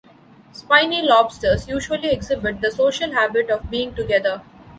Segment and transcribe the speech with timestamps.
[0.51, 4.41] Spiny lobsters usually exhibit the social habit of being together.